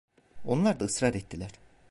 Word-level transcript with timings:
Onlar 0.45 0.79
da 0.79 0.85
ısrar 0.85 1.13
ettiler. 1.13 1.51